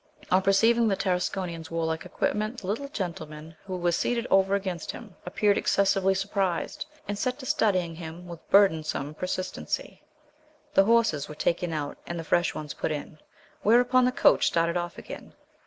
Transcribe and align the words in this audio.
On 0.31 0.41
perceiving 0.41 0.87
the 0.87 0.95
Tarasconian's 0.97 1.69
warlike 1.69 2.07
equipment, 2.07 2.61
the 2.61 2.65
little 2.65 2.87
gentleman, 2.89 3.55
who 3.65 3.77
was 3.77 3.95
seated 3.95 4.25
over 4.31 4.55
against 4.55 4.89
him, 4.89 5.15
appeared 5.27 5.59
excessively 5.59 6.15
surprised, 6.15 6.87
and 7.07 7.19
set 7.19 7.37
to 7.37 7.45
studying 7.45 7.93
him 7.93 8.27
with 8.27 8.49
burdensome 8.49 9.13
persistency. 9.13 10.01
The 10.73 10.85
horses 10.85 11.29
were 11.29 11.35
taken 11.35 11.71
out 11.71 11.99
and 12.07 12.17
the 12.17 12.23
fresh 12.23 12.55
ones 12.55 12.73
put 12.73 12.91
in, 12.91 13.19
whereupon 13.61 14.05
the 14.05 14.11
coach 14.11 14.47
started 14.47 14.75
off 14.75 14.97
again. 14.97 15.33